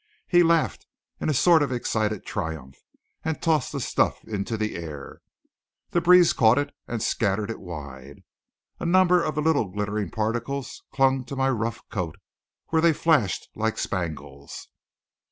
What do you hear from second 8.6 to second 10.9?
A number of the little glittering particles